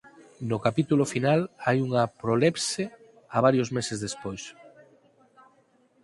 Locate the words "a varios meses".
3.35-3.97